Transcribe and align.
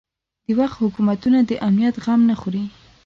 د 0.45 0.47
وخت 0.59 0.77
حکومتونه 0.83 1.39
د 1.43 1.51
امنیت 1.67 1.95
غم 2.03 2.21
نه 2.29 2.35
خوري. 2.39 2.65